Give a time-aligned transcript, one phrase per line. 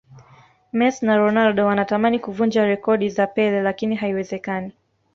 [0.71, 4.71] mess na ronaldo wanatamani kuvunja rekodi za pele lakini haiwezekani